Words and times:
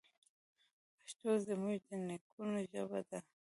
پښتو 0.97 1.29
زموږ 1.47 1.75
د 1.87 1.89
نیکونو 2.07 2.59
ژبه 2.71 2.99
ده. 3.09 3.19